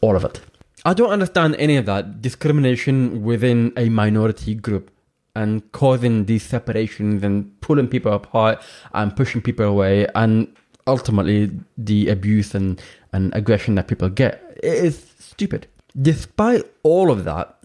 all 0.00 0.16
of 0.16 0.24
it. 0.24 0.40
I 0.84 0.92
don't 0.92 1.10
understand 1.10 1.56
any 1.58 1.76
of 1.76 1.86
that 1.86 2.20
discrimination 2.20 3.22
within 3.22 3.72
a 3.76 3.88
minority 3.88 4.54
group 4.54 4.90
and 5.34 5.70
causing 5.72 6.26
these 6.26 6.42
separations 6.42 7.24
and 7.24 7.58
pulling 7.60 7.88
people 7.88 8.12
apart 8.12 8.62
and 8.92 9.16
pushing 9.16 9.40
people 9.40 9.64
away 9.64 10.06
and 10.14 10.54
ultimately 10.86 11.50
the 11.78 12.08
abuse 12.08 12.54
and, 12.54 12.80
and 13.12 13.34
aggression 13.34 13.74
that 13.76 13.88
people 13.88 14.08
get. 14.08 14.58
It 14.62 14.84
is 14.84 15.12
stupid. 15.18 15.66
Despite 16.00 16.64
all 16.82 17.10
of 17.10 17.24
that, 17.24 17.56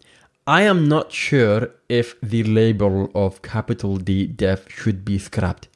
I 0.48 0.62
am 0.64 0.88
not 0.88 1.12
sure 1.12 1.70
if 1.90 2.20
the 2.22 2.44
label 2.44 3.12
of 3.14 3.42
capital 3.42 3.98
D 3.98 4.26
deaf 4.26 4.70
should 4.70 5.06
be 5.06 5.20
scrapped. 5.20 5.68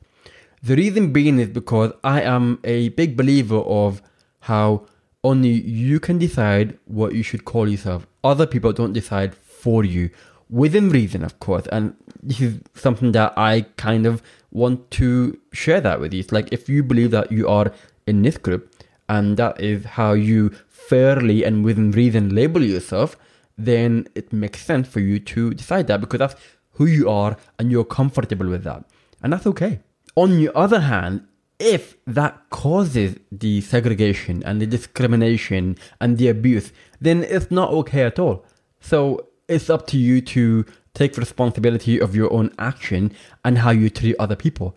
The 0.63 0.77
reason 0.77 1.12
being 1.12 1.39
is 1.39 1.50
because 1.50 1.91
I 2.05 2.22
am 2.22 2.58
a 2.63 2.88
big 2.89 3.17
believer 3.17 3.58
of 3.58 4.01
how 4.39 4.86
only 5.22 5.50
you 5.50 6.00
can 6.00 6.17
decide 6.17 6.79
what 6.86 7.13
you 7.13 7.22
should 7.22 7.43
call 7.43 7.67
yourself. 7.67 8.08
Other 8.24 8.48
people 8.48 8.72
don't 8.72 8.93
decide 8.93 9.36
for 9.36 9.84
you, 9.84 10.10
within 10.50 10.89
reason, 10.89 11.22
of 11.25 11.38
course. 11.41 11.67
And 11.67 11.98
this 12.22 12.39
is 12.39 12.62
something 12.75 13.12
that 13.12 13.34
I 13.38 13.65
kind 13.75 14.05
of 14.05 14.24
want 14.51 14.89
to 14.91 15.38
share 15.51 15.82
that 15.82 16.00
with 16.00 16.13
you. 16.13 16.22
It's 16.22 16.32
like 16.32 16.53
if 16.53 16.70
you 16.70 16.82
believe 16.82 17.12
that 17.12 17.29
you 17.29 17.46
are 17.50 17.74
in 18.08 18.22
this 18.22 18.38
group 18.38 18.74
and 19.10 19.36
that 19.36 19.60
is 19.60 19.84
how 19.84 20.13
you 20.13 20.50
fairly 20.70 21.43
and 21.43 21.65
within 21.65 21.91
reason 21.91 22.34
label 22.34 22.63
yourself, 22.63 23.17
then 23.58 24.08
it 24.15 24.32
makes 24.32 24.65
sense 24.65 24.88
for 24.88 25.01
you 25.01 25.20
to 25.20 25.53
decide 25.53 25.88
that 25.88 26.00
because 26.00 26.20
that's 26.20 26.36
who 26.72 26.86
you 26.86 27.10
are 27.10 27.36
and 27.60 27.70
you're 27.70 27.84
comfortable 27.84 28.48
with 28.48 28.63
that. 28.63 28.86
And 29.22 29.34
that's 29.34 29.48
okay. 29.48 29.82
On 30.15 30.38
the 30.38 30.55
other 30.55 30.82
hand, 30.82 31.27
if 31.60 31.98
that 32.05 32.50
causes 32.50 33.17
the 33.32 33.62
segregation 33.62 34.43
and 34.43 34.62
the 34.62 34.67
discrimination 34.67 35.77
and 36.00 36.17
the 36.17 36.27
abuse, 36.27 36.72
then 37.00 37.24
it's 37.24 37.50
not 37.51 37.72
okay 37.72 38.03
at 38.03 38.20
all. 38.20 38.46
So 38.79 39.27
it's 39.48 39.70
up 39.70 39.88
to 39.88 39.98
you 39.98 40.22
to 40.22 40.65
take 40.93 41.17
responsibility 41.17 42.00
of 42.00 42.15
your 42.15 42.32
own 42.32 42.51
action 42.60 43.13
and 43.43 43.58
how 43.60 43.72
you 43.72 43.89
treat 43.89 44.15
other 44.20 44.36
people. 44.36 44.75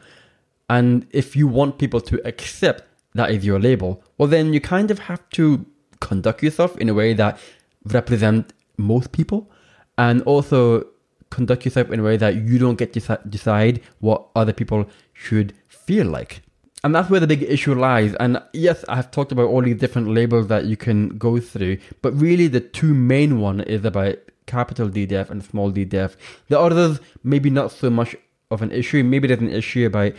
And 0.71 1.07
if 1.11 1.37
you 1.37 1.47
want 1.47 1.79
people 1.79 2.01
to 2.03 2.21
accept 2.27 2.85
that 3.15 3.31
is 3.31 3.45
your 3.45 3.59
label, 3.59 4.03
well, 4.19 4.29
then 4.29 4.53
you 4.53 4.61
kind 4.61 4.91
of 4.91 4.99
have 5.01 5.29
to 5.31 5.65
conduct 6.01 6.43
yourself 6.43 6.77
in 6.79 6.89
a 6.89 6.95
way 6.95 7.15
that 7.15 7.39
represent 7.85 8.53
most 8.77 9.13
people 9.13 9.51
and 9.99 10.23
also 10.23 10.87
conduct 11.31 11.65
yourself 11.65 11.91
in 11.91 12.01
a 12.01 12.03
way 12.03 12.17
that 12.17 12.37
you 12.37 12.59
don't 12.59 12.77
get 12.77 12.93
to 12.95 13.21
decide 13.29 13.81
what 14.01 14.27
other 14.35 14.53
people 14.53 14.87
should 15.13 15.55
feel 15.69 16.07
like. 16.07 16.43
And 16.85 16.95
that's 16.95 17.11
where 17.11 17.21
the 17.21 17.27
big 17.27 17.43
issue 17.43 17.75
lies. 17.75 18.15
And 18.15 18.41
yes, 18.53 18.85
I've 18.89 19.11
talked 19.11 19.33
about 19.33 19.49
all 19.49 19.63
these 19.63 19.79
different 19.79 20.09
labels 20.09 20.47
that 20.49 20.67
you 20.67 20.77
can 20.77 21.19
go 21.19 21.41
through, 21.41 21.79
but 22.03 22.13
really 22.13 22.47
the 22.47 22.61
two 22.61 22.95
main 22.95 23.41
one 23.41 23.61
is 23.61 23.85
about 23.85 24.17
capital 24.47 24.89
D 24.89 25.07
deaf 25.07 25.31
and 25.31 25.43
small 25.43 25.71
d 25.71 25.85
deaf. 25.85 26.17
The 26.49 26.61
others, 26.61 27.01
maybe 27.25 27.51
not 27.51 27.73
so 27.73 27.91
much 27.91 28.15
of 28.51 28.63
an 28.63 28.71
issue. 28.71 29.03
Maybe 29.03 29.27
there's 29.27 29.41
an 29.41 29.51
issue 29.51 29.87
about 29.87 30.13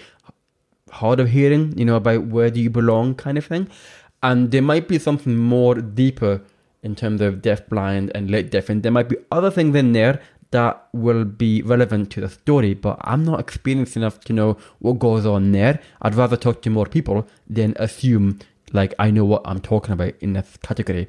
hard 0.92 1.20
of 1.20 1.30
hearing, 1.30 1.78
you 1.78 1.86
know, 1.86 1.96
about 1.96 2.26
where 2.28 2.50
do 2.50 2.60
you 2.60 2.70
belong 2.70 3.16
kind 3.16 3.38
of 3.38 3.46
thing. 3.46 3.70
And 4.24 4.52
there 4.52 4.62
might 4.62 4.88
be 4.88 5.00
something 5.00 5.38
more 5.38 5.76
deeper 5.76 6.42
in 6.84 6.96
terms 6.96 7.22
of 7.22 7.42
deaf, 7.42 7.68
blind, 7.68 8.12
and 8.16 8.30
late 8.30 8.52
deaf. 8.52 8.70
And 8.70 8.84
there 8.84 8.92
might 8.92 9.10
be 9.10 9.18
other 9.32 9.52
things 9.52 9.76
in 9.76 9.94
there 9.94 10.22
that 10.52 10.88
will 10.94 11.26
be 11.26 11.62
relevant 11.62 12.12
to 12.12 12.22
the 12.22 12.30
story, 12.30 12.74
but 12.74 12.98
I'm 13.02 13.24
not 13.24 13.40
experienced 13.40 13.98
enough 13.98 14.20
to 14.22 14.34
know 14.34 14.58
what 14.80 15.00
goes 15.00 15.26
on 15.26 15.52
there. 15.52 15.80
I'd 16.02 16.16
rather 16.16 16.38
talk 16.38 16.62
to 16.62 16.70
more 16.70 16.86
people 16.86 17.28
than 17.50 17.74
assume 17.78 18.40
like 18.74 18.94
I 19.00 19.12
know 19.12 19.26
what 19.26 19.44
I'm 19.46 19.60
talking 19.60 19.94
about 19.94 20.14
in 20.20 20.34
this 20.34 20.58
category. 20.62 21.08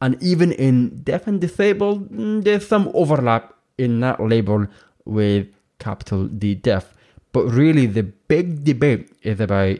And 0.00 0.22
even 0.22 0.52
in 0.52 1.02
deaf 1.02 1.26
and 1.26 1.40
disabled, 1.40 2.10
mm, 2.10 2.44
there's 2.44 2.66
some 2.66 2.90
overlap 2.94 3.54
in 3.78 4.00
that 4.00 4.20
label 4.20 4.66
with 5.04 5.48
capital 5.78 6.26
D 6.26 6.54
deaf. 6.54 6.94
But 7.32 7.44
really, 7.44 7.86
the 7.86 8.02
big 8.02 8.64
debate 8.64 9.10
is 9.22 9.40
about 9.40 9.78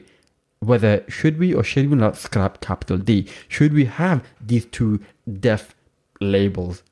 whether 0.61 1.04
should 1.08 1.38
we 1.38 1.54
or 1.54 1.62
should 1.62 1.90
we 1.90 1.96
not 1.96 2.16
scrap 2.16 2.61
capital 2.61 2.99
D? 2.99 3.28
Should 3.49 3.73
we 3.75 3.84
have 3.84 4.25
these 4.40 4.64
two 4.66 5.00
deaf 5.40 5.75
labels? 6.20 6.82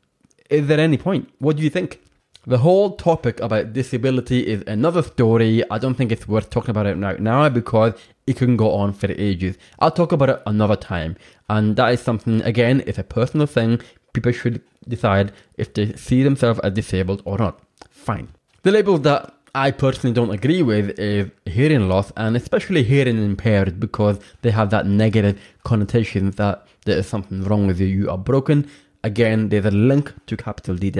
Is 0.52 0.66
there 0.66 0.78
any 0.78 0.98
point? 0.98 1.30
What 1.38 1.56
do 1.56 1.62
you 1.62 1.70
think? 1.70 1.98
The 2.46 2.58
whole 2.58 2.96
topic 2.96 3.40
about 3.40 3.72
disability 3.72 4.46
is 4.46 4.62
another 4.66 5.02
story. 5.02 5.62
I 5.70 5.78
don't 5.78 5.94
think 5.94 6.12
it's 6.12 6.28
worth 6.28 6.50
talking 6.50 6.68
about 6.70 6.84
it 6.84 6.96
right 6.98 7.18
now 7.18 7.48
because 7.48 7.94
it 8.26 8.36
can 8.36 8.58
go 8.58 8.72
on 8.72 8.92
for 8.92 9.10
ages. 9.12 9.56
I'll 9.78 9.90
talk 9.90 10.12
about 10.12 10.28
it 10.28 10.42
another 10.44 10.76
time. 10.76 11.16
And 11.48 11.76
that 11.76 11.94
is 11.94 12.02
something, 12.02 12.42
again, 12.42 12.82
it's 12.86 12.98
a 12.98 13.02
personal 13.02 13.46
thing. 13.46 13.80
People 14.12 14.32
should 14.32 14.60
decide 14.86 15.32
if 15.56 15.72
they 15.72 15.94
see 15.94 16.22
themselves 16.22 16.60
as 16.60 16.74
disabled 16.74 17.22
or 17.24 17.38
not. 17.38 17.58
Fine. 17.88 18.28
The 18.62 18.72
label 18.72 18.98
that 18.98 19.32
I 19.54 19.70
personally 19.70 20.12
don't 20.12 20.30
agree 20.30 20.62
with 20.62 20.98
is 20.98 21.30
hearing 21.46 21.88
loss 21.88 22.12
and 22.16 22.36
especially 22.36 22.82
hearing 22.82 23.22
impaired 23.24 23.80
because 23.80 24.18
they 24.42 24.50
have 24.50 24.68
that 24.70 24.86
negative 24.86 25.40
connotation 25.64 26.32
that 26.32 26.66
there 26.84 26.98
is 26.98 27.06
something 27.06 27.44
wrong 27.44 27.66
with 27.66 27.80
you. 27.80 27.86
You 27.86 28.10
are 28.10 28.18
broken. 28.18 28.68
Again, 29.04 29.48
there's 29.48 29.64
a 29.64 29.70
link 29.70 30.12
to 30.26 30.36
capital 30.36 30.76
D 30.76 30.92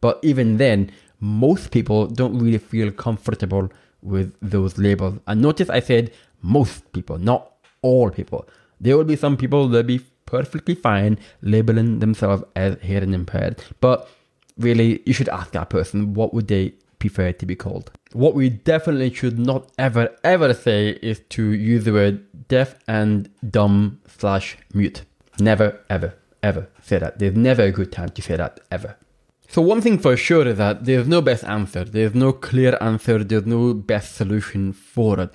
but 0.00 0.18
even 0.22 0.56
then, 0.56 0.90
most 1.20 1.70
people 1.70 2.06
don't 2.06 2.38
really 2.38 2.58
feel 2.58 2.90
comfortable 2.90 3.70
with 4.02 4.34
those 4.40 4.78
labels. 4.78 5.18
And 5.26 5.42
notice 5.42 5.68
I 5.68 5.80
said 5.80 6.12
most 6.42 6.90
people, 6.92 7.18
not 7.18 7.52
all 7.82 8.10
people. 8.10 8.48
There 8.80 8.96
will 8.96 9.04
be 9.04 9.16
some 9.16 9.36
people 9.36 9.68
that 9.68 9.76
will 9.76 9.82
be 9.82 10.00
perfectly 10.24 10.74
fine 10.74 11.18
labeling 11.42 11.98
themselves 11.98 12.42
as 12.56 12.76
hearing 12.80 13.12
impaired. 13.12 13.62
But 13.80 14.08
really, 14.56 15.02
you 15.04 15.12
should 15.12 15.28
ask 15.28 15.52
that 15.52 15.70
person 15.70 16.14
what 16.14 16.32
would 16.32 16.48
they 16.48 16.74
prefer 16.98 17.32
to 17.32 17.46
be 17.46 17.56
called. 17.56 17.90
What 18.12 18.34
we 18.34 18.48
definitely 18.48 19.12
should 19.12 19.38
not 19.38 19.70
ever 19.78 20.10
ever 20.24 20.54
say 20.54 20.98
is 21.02 21.20
to 21.30 21.52
use 21.52 21.84
the 21.84 21.92
word 21.92 22.24
deaf 22.48 22.74
and 22.86 23.28
dumb 23.50 24.00
slash 24.06 24.56
mute. 24.72 25.02
Never 25.38 25.80
ever 25.88 26.14
ever 26.42 26.68
say 26.82 26.98
that. 26.98 27.18
There's 27.18 27.36
never 27.36 27.62
a 27.62 27.72
good 27.72 27.92
time 27.92 28.10
to 28.10 28.22
say 28.22 28.36
that 28.36 28.60
ever. 28.70 28.96
So 29.48 29.60
one 29.62 29.80
thing 29.80 29.98
for 29.98 30.16
sure 30.16 30.46
is 30.46 30.58
that 30.58 30.84
there's 30.84 31.08
no 31.08 31.20
best 31.20 31.42
answer. 31.44 31.84
There's 31.84 32.14
no 32.14 32.32
clear 32.32 32.78
answer. 32.80 33.24
There's 33.24 33.46
no 33.46 33.74
best 33.74 34.14
solution 34.14 34.72
for 34.72 35.18
it. 35.20 35.30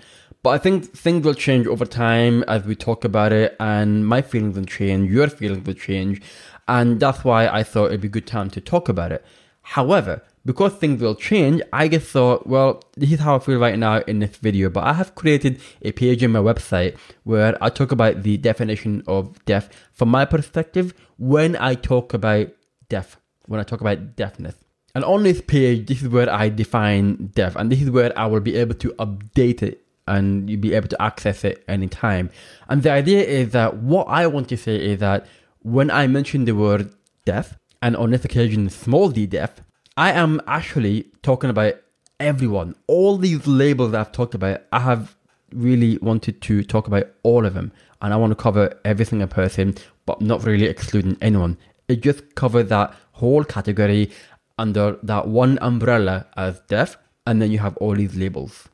But 0.46 0.52
I 0.52 0.58
think 0.60 0.96
things 0.96 1.26
will 1.26 1.34
change 1.34 1.66
over 1.66 1.86
time 1.86 2.44
as 2.44 2.66
we 2.66 2.76
talk 2.76 3.04
about 3.04 3.34
it, 3.34 3.56
and 3.60 4.06
my 4.06 4.22
feelings 4.22 4.56
will 4.56 4.66
change, 4.66 5.10
your 5.10 5.28
feelings 5.28 5.66
will 5.66 5.74
change, 5.74 6.22
and 6.68 7.00
that's 7.00 7.24
why 7.24 7.48
I 7.48 7.64
thought 7.64 7.88
it'd 7.88 8.02
be 8.02 8.10
a 8.10 8.12
good 8.12 8.28
time 8.28 8.52
to 8.52 8.62
talk 8.62 8.88
about 8.88 9.12
it. 9.12 9.26
However, 9.64 10.22
because 10.46 10.74
things 10.74 11.02
will 11.02 11.16
change, 11.16 11.62
I 11.74 11.88
just 11.88 12.08
thought, 12.08 12.46
well, 12.46 12.84
this 12.96 13.12
is 13.12 13.20
how 13.20 13.36
I 13.36 13.40
feel 13.40 13.60
right 13.60 13.78
now 13.78 14.02
in 14.02 14.20
this 14.20 14.38
video. 14.38 14.70
But 14.70 14.84
I 14.84 14.94
have 14.94 15.16
created 15.16 15.60
a 15.82 15.92
page 15.92 16.24
on 16.24 16.32
my 16.32 16.40
website 16.40 16.98
where 17.24 17.58
I 17.62 17.70
talk 17.70 17.92
about 17.92 18.24
the 18.24 18.38
definition 18.38 19.04
of 19.08 19.44
deaf 19.46 19.70
from 19.92 20.10
my 20.10 20.25
perspective 20.25 20.94
when 21.18 21.56
I 21.56 21.75
talk 21.75 22.14
about 22.14 22.50
deaf 22.90 23.20
when 23.48 23.60
I 23.60 23.64
talk 23.64 23.82
about 23.82 24.16
deafness. 24.16 24.56
And 24.94 25.04
on 25.04 25.24
this 25.24 25.42
page, 25.42 25.88
this 25.88 26.02
is 26.02 26.10
where 26.10 26.32
I 26.32 26.50
define 26.50 27.28
deaf, 27.36 27.56
and 27.56 27.72
this 27.72 27.82
is 27.82 27.92
where 27.92 28.18
I 28.18 28.25
will 28.28 28.40
be 28.40 28.56
able 28.56 28.75
to 28.75 28.90
update 28.94 29.62
it 29.62 29.82
and 30.08 30.50
you'll 30.50 30.62
be 30.62 30.74
able 30.74 30.88
to 30.88 31.02
access 31.02 31.44
it 31.44 31.64
anytime. 31.68 32.30
And 32.70 32.84
the 32.84 32.92
idea 32.92 33.24
is 33.24 33.52
that 33.52 33.78
what 33.78 34.08
I 34.08 34.28
want 34.28 34.50
to 34.50 34.58
say 34.58 34.75
is 34.75 35.00
that 35.00 35.25
when 35.64 35.90
I 35.90 36.08
mention 36.08 36.46
the 36.46 36.54
word 36.54 36.94
deaf, 37.25 37.58
and 37.82 37.96
on 37.98 38.12
this 38.12 38.24
occasion 38.24 38.70
small 38.70 39.10
d 39.10 39.25
deaf, 39.25 39.62
I 39.98 40.12
am 40.12 40.42
actually 40.46 41.10
talking 41.22 41.50
about 41.50 41.75
everyone. 42.20 42.75
All 42.88 43.18
these 43.18 43.48
labels 43.48 43.94
I've 43.94 44.12
talked 44.12 44.36
about, 44.36 44.62
I 44.74 44.82
have 44.82 45.16
really 45.54 45.98
wanted 46.02 46.42
to 46.42 46.64
talk 46.64 46.88
about 46.88 47.08
all 47.24 47.46
of 47.46 47.54
them. 47.54 47.72
And 48.02 48.14
I 48.14 48.18
want 48.18 48.32
to 48.32 48.36
cover 48.36 48.78
every 48.84 49.06
single 49.06 49.30
person, 49.30 49.75
but 50.06 50.20
not 50.20 50.44
really 50.44 50.66
excluding 50.66 51.18
anyone. 51.22 51.58
It 51.88 52.02
just 52.02 52.36
covers 52.36 52.68
that 52.68 52.94
whole 53.14 53.46
category 53.46 54.12
under 54.58 54.98
that 55.04 55.30
one 55.30 55.58
umbrella 55.62 56.28
as 56.36 56.60
deaf, 56.68 56.98
and 57.25 57.42
then 57.42 57.52
you 57.52 57.60
have 57.60 57.78
all 57.78 57.96
these 57.96 58.16
labels. 58.18 58.68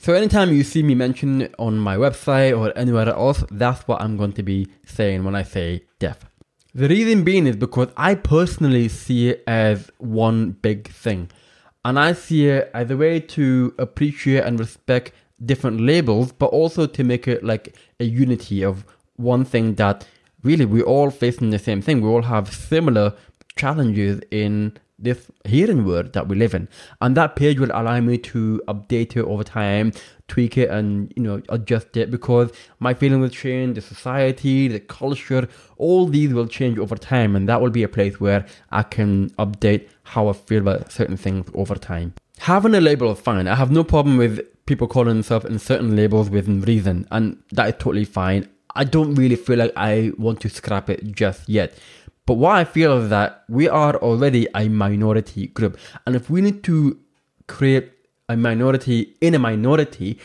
So 0.00 0.14
anytime 0.14 0.52
you 0.52 0.62
see 0.62 0.84
me 0.84 0.94
mention 0.94 1.52
on 1.58 1.78
my 1.78 1.96
website 1.96 2.56
or 2.56 2.72
anywhere 2.78 3.08
else, 3.08 3.42
that's 3.50 3.88
what 3.88 4.00
I'm 4.00 4.16
going 4.16 4.32
to 4.34 4.44
be 4.44 4.68
saying 4.86 5.24
when 5.24 5.34
I 5.34 5.42
say 5.42 5.86
deaf. 5.98 6.20
The 6.74 6.88
reason 6.88 7.24
being 7.24 7.46
is 7.46 7.56
because 7.56 7.88
I 7.96 8.14
personally 8.14 8.88
see 8.88 9.30
it 9.30 9.42
as 9.46 9.90
one 9.98 10.50
big 10.50 10.88
thing. 10.88 11.30
And 11.84 11.98
I 11.98 12.12
see 12.12 12.48
it 12.48 12.70
as 12.74 12.90
a 12.90 12.96
way 12.96 13.20
to 13.20 13.74
appreciate 13.78 14.44
and 14.44 14.60
respect 14.60 15.12
different 15.44 15.80
labels, 15.80 16.32
but 16.32 16.46
also 16.46 16.86
to 16.86 17.04
make 17.04 17.26
it 17.26 17.42
like 17.42 17.76
a 18.00 18.04
unity 18.04 18.62
of 18.62 18.84
one 19.16 19.44
thing 19.44 19.76
that 19.76 20.06
really 20.42 20.64
we're 20.64 20.82
all 20.82 21.10
facing 21.10 21.50
the 21.50 21.58
same 21.58 21.80
thing. 21.80 22.00
We 22.00 22.08
all 22.08 22.22
have 22.22 22.52
similar 22.52 23.14
challenges 23.56 24.20
in 24.30 24.76
this 24.98 25.30
hearing 25.44 25.86
world 25.86 26.12
that 26.12 26.28
we 26.28 26.36
live 26.36 26.54
in. 26.54 26.68
And 27.00 27.16
that 27.16 27.36
page 27.36 27.58
will 27.58 27.70
allow 27.72 28.00
me 28.00 28.18
to 28.18 28.60
update 28.68 29.16
it 29.16 29.24
over 29.24 29.44
time, 29.44 29.92
tweak 30.28 30.56
it 30.56 30.70
and, 30.70 31.12
you 31.16 31.22
know, 31.22 31.42
adjust 31.48 31.96
it 31.96 32.10
because 32.10 32.52
my 32.78 32.94
feeling 32.94 33.20
will 33.20 33.28
change, 33.28 33.74
the 33.74 33.80
society, 33.80 34.68
the 34.68 34.78
culture, 34.78 35.48
all 35.78 36.06
these 36.06 36.32
will 36.32 36.46
change 36.46 36.78
over 36.78 36.94
time. 36.94 37.34
And 37.34 37.48
that 37.48 37.60
will 37.60 37.70
be 37.70 37.82
a 37.82 37.88
place 37.88 38.20
where 38.20 38.46
I 38.70 38.82
can 38.82 39.30
update 39.30 39.88
how 40.04 40.28
I 40.28 40.34
feel 40.34 40.60
about 40.60 40.92
certain 40.92 41.16
things 41.16 41.48
over 41.54 41.74
time. 41.74 42.14
Having 42.38 42.74
a 42.74 42.80
label 42.80 43.10
is 43.12 43.18
fine. 43.18 43.48
I 43.48 43.56
have 43.56 43.70
no 43.70 43.82
problem 43.82 44.16
with 44.16 44.40
people 44.66 44.86
calling 44.86 45.14
themselves 45.14 45.46
in 45.46 45.58
certain 45.58 45.96
labels 45.96 46.30
within 46.30 46.60
reason, 46.60 47.08
and 47.10 47.42
that 47.52 47.68
is 47.68 47.74
totally 47.78 48.04
fine. 48.04 48.48
I 48.76 48.84
don't 48.84 49.14
really 49.14 49.34
feel 49.34 49.58
like 49.58 49.72
I 49.76 50.12
want 50.18 50.40
to 50.42 50.48
scrap 50.48 50.88
it 50.88 51.12
just 51.12 51.48
yet. 51.48 51.76
But 52.26 52.34
what 52.34 52.54
I 52.54 52.64
feel 52.64 52.98
is 52.98 53.08
that 53.08 53.44
we 53.48 53.68
are 53.68 53.96
already 53.96 54.46
a 54.54 54.68
minority 54.68 55.46
group. 55.48 55.78
And 56.06 56.14
if 56.14 56.28
we 56.28 56.42
need 56.42 56.62
to 56.64 56.98
create 57.46 57.90
a 58.28 58.36
minority 58.36 59.14
in 59.20 59.34
a 59.34 59.38
minority, 59.38 60.18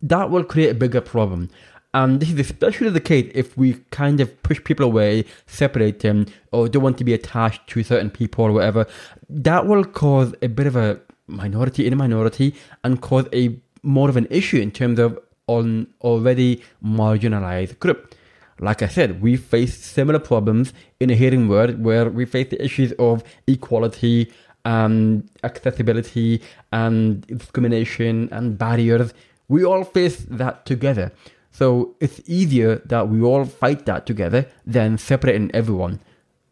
that 0.00 0.30
will 0.30 0.44
create 0.44 0.70
a 0.70 0.74
bigger 0.74 1.00
problem. 1.00 1.50
And 1.94 2.20
this 2.20 2.30
is 2.30 2.40
especially 2.40 2.88
the 2.88 3.00
case 3.00 3.30
if 3.34 3.56
we 3.56 3.74
kind 3.90 4.20
of 4.20 4.42
push 4.42 4.62
people 4.64 4.86
away, 4.86 5.26
separate 5.46 6.00
them, 6.00 6.26
or 6.50 6.68
don't 6.68 6.82
want 6.82 6.98
to 6.98 7.04
be 7.04 7.12
attached 7.12 7.66
to 7.68 7.82
certain 7.82 8.10
people 8.10 8.46
or 8.46 8.52
whatever. 8.52 8.86
That 9.28 9.66
will 9.66 9.84
cause 9.84 10.34
a 10.40 10.48
bit 10.48 10.66
of 10.66 10.76
a 10.76 11.00
minority 11.26 11.86
in 11.86 11.92
a 11.92 11.96
minority 11.96 12.54
and 12.82 13.00
cause 13.00 13.26
a 13.32 13.58
more 13.82 14.08
of 14.08 14.16
an 14.16 14.26
issue 14.30 14.58
in 14.58 14.70
terms 14.70 14.98
of 14.98 15.18
an 15.48 15.92
already 16.00 16.62
marginalized 16.82 17.78
group. 17.78 18.14
Like 18.58 18.80
I 18.80 18.86
said, 18.86 19.20
we 19.20 19.36
face 19.36 19.76
similar 19.76 20.20
problems 20.20 20.72
in 21.00 21.10
a 21.10 21.14
hearing 21.14 21.48
world 21.48 21.82
where 21.82 22.08
we 22.08 22.24
face 22.24 22.48
the 22.50 22.64
issues 22.64 22.92
of 22.92 23.24
equality 23.46 24.32
and 24.64 25.28
accessibility 25.42 26.42
and 26.72 27.26
discrimination 27.26 28.28
and 28.32 28.58
barriers. 28.58 29.12
We 29.48 29.64
all 29.64 29.84
face 29.84 30.24
that 30.30 30.64
together. 30.66 31.12
So 31.50 31.94
it's 32.00 32.20
easier 32.26 32.80
that 32.86 33.08
we 33.08 33.20
all 33.22 33.44
fight 33.44 33.84
that 33.86 34.06
together 34.06 34.46
than 34.66 34.96
separating 34.98 35.50
everyone 35.52 36.00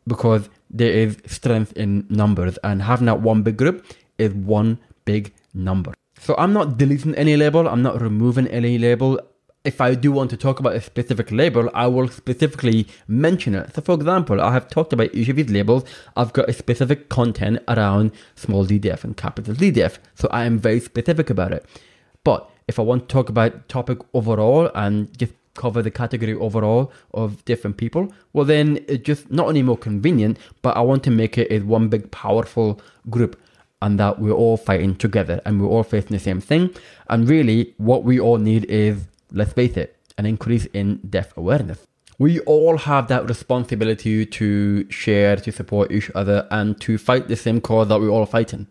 because 0.06 0.48
there 0.68 0.92
is 0.92 1.16
strength 1.26 1.72
in 1.72 2.06
numbers 2.10 2.58
and 2.62 2.82
having 2.82 3.06
that 3.06 3.20
one 3.20 3.42
big 3.42 3.56
group 3.56 3.84
is 4.18 4.32
one 4.34 4.78
big 5.04 5.32
number. 5.54 5.94
So 6.18 6.34
I'm 6.36 6.52
not 6.52 6.76
deleting 6.76 7.14
any 7.14 7.36
label, 7.36 7.66
I'm 7.66 7.82
not 7.82 8.00
removing 8.00 8.46
any 8.48 8.76
label. 8.78 9.18
If 9.62 9.82
I 9.82 9.94
do 9.94 10.10
want 10.10 10.30
to 10.30 10.38
talk 10.38 10.58
about 10.58 10.74
a 10.74 10.80
specific 10.80 11.30
label, 11.30 11.68
I 11.74 11.86
will 11.86 12.08
specifically 12.08 12.86
mention 13.06 13.54
it. 13.54 13.74
So, 13.74 13.82
for 13.82 13.94
example, 13.94 14.40
I 14.40 14.54
have 14.54 14.70
talked 14.70 14.94
about 14.94 15.14
each 15.14 15.28
of 15.28 15.36
these 15.36 15.50
labels. 15.50 15.84
I've 16.16 16.32
got 16.32 16.48
a 16.48 16.54
specific 16.54 17.10
content 17.10 17.58
around 17.68 18.12
small 18.36 18.64
d 18.64 18.78
deaf 18.78 19.04
and 19.04 19.14
capital 19.14 19.54
D 19.54 19.70
deaf. 19.70 20.00
So, 20.14 20.28
I 20.30 20.46
am 20.46 20.58
very 20.58 20.80
specific 20.80 21.28
about 21.28 21.52
it. 21.52 21.66
But 22.24 22.48
if 22.68 22.78
I 22.78 22.82
want 22.82 23.06
to 23.08 23.12
talk 23.12 23.28
about 23.28 23.68
topic 23.68 23.98
overall 24.14 24.70
and 24.74 25.16
just 25.18 25.34
cover 25.54 25.82
the 25.82 25.90
category 25.90 26.32
overall 26.32 26.90
of 27.12 27.44
different 27.44 27.76
people, 27.76 28.10
well 28.32 28.46
then 28.46 28.78
it's 28.88 29.04
just 29.04 29.30
not 29.30 29.48
only 29.48 29.62
more 29.62 29.76
convenient, 29.76 30.38
but 30.62 30.74
I 30.74 30.80
want 30.80 31.02
to 31.04 31.10
make 31.10 31.36
it 31.36 31.66
one 31.66 31.88
big 31.88 32.10
powerful 32.10 32.80
group 33.10 33.38
and 33.82 33.98
that 33.98 34.18
we're 34.20 34.32
all 34.32 34.56
fighting 34.56 34.94
together 34.94 35.40
and 35.44 35.60
we're 35.60 35.68
all 35.68 35.82
facing 35.82 36.12
the 36.12 36.18
same 36.18 36.40
thing. 36.40 36.70
And 37.08 37.28
really 37.28 37.74
what 37.78 38.04
we 38.04 38.20
all 38.20 38.38
need 38.38 38.64
is, 38.66 39.06
let's 39.32 39.52
face 39.52 39.76
it, 39.76 39.96
an 40.18 40.26
increase 40.26 40.66
in 40.66 40.98
deaf 41.08 41.36
awareness. 41.36 41.86
We 42.18 42.40
all 42.40 42.76
have 42.76 43.08
that 43.08 43.26
responsibility 43.28 44.26
to 44.26 44.90
share, 44.90 45.36
to 45.36 45.50
support 45.50 45.90
each 45.90 46.10
other, 46.14 46.46
and 46.50 46.78
to 46.82 46.98
fight 46.98 47.28
the 47.28 47.36
same 47.36 47.60
cause 47.60 47.88
that 47.88 47.98
we're 47.98 48.10
all 48.10 48.26
fighting. 48.26 48.66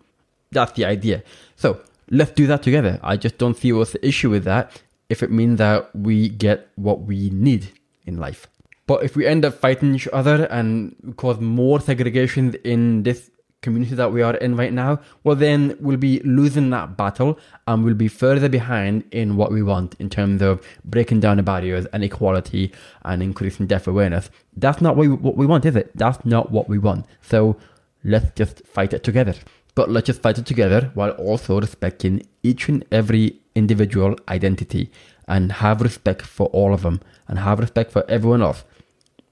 That's 0.52 0.74
the 0.74 0.86
idea. 0.86 1.24
So 1.56 1.82
let's 2.12 2.32
do 2.32 2.46
that 2.48 2.62
together. 2.62 3.00
I 3.02 3.18
just 3.18 3.38
don't 3.38 3.58
see 3.58 3.72
what's 3.74 3.94
the 3.94 4.06
issue 4.08 4.30
with 4.30 4.44
that 4.44 4.82
if 5.10 5.24
it 5.24 5.32
means 5.32 5.58
that 5.58 5.96
we 5.96 6.30
get 6.30 6.70
what 6.76 7.02
we 7.02 7.32
need 7.32 7.70
in 8.06 8.18
life. 8.18 8.48
But 8.86 9.04
if 9.04 9.16
we 9.16 9.26
end 9.26 9.46
up 9.46 9.56
fighting 9.56 9.96
each 9.96 10.08
other 10.14 10.46
and 10.46 11.14
cause 11.18 11.40
more 11.40 11.80
segregation 11.80 12.56
in 12.64 13.04
this 13.04 13.30
community 13.62 13.96
that 13.96 14.14
we 14.14 14.22
are 14.22 14.36
in 14.38 14.56
right 14.56 14.72
now, 14.72 15.00
well, 15.24 15.36
then 15.36 15.76
we'll 15.80 15.98
be 15.98 16.20
losing 16.22 16.70
that 16.70 16.96
battle 16.96 17.38
and 17.68 17.84
we'll 17.84 17.94
be 17.94 18.08
further 18.08 18.48
behind 18.48 19.04
in 19.12 19.36
what 19.36 19.52
we 19.52 19.62
want 19.62 19.96
in 20.00 20.10
terms 20.10 20.42
of 20.42 20.66
breaking 20.86 21.20
down 21.20 21.38
the 21.38 21.44
barriers 21.44 21.86
and 21.88 22.04
equality 22.04 22.72
and 23.04 23.22
increasing 23.22 23.68
deaf 23.68 23.88
awareness. 23.88 24.30
That's 24.56 24.82
not 24.82 24.96
what 24.96 25.08
we, 25.08 25.16
what 25.16 25.36
we 25.36 25.46
want, 25.46 25.66
is 25.66 25.76
it? 25.76 25.92
That's 25.96 26.26
not 26.26 26.52
what 26.52 26.70
we 26.70 26.78
want. 26.78 27.06
So 27.22 27.58
let's 28.04 28.32
just 28.36 28.66
fight 28.66 28.94
it 28.94 29.04
together. 29.04 29.36
But 29.76 29.90
let's 29.90 30.08
just 30.08 30.22
fight 30.22 30.38
it 30.38 30.46
together 30.46 30.92
while 30.94 31.12
also 31.12 31.60
respecting 31.60 32.26
each 32.44 32.70
and 32.70 32.86
every 32.92 33.40
individual 33.56 34.16
identity 34.28 34.92
and 35.28 35.52
have 35.52 35.82
respect 35.82 36.22
for 36.22 36.48
all 36.48 36.74
of 36.74 36.82
them 36.82 37.02
and 37.28 37.40
have 37.40 37.60
respect 37.60 37.92
for 37.92 38.04
everyone 38.10 38.42
else. 38.42 38.64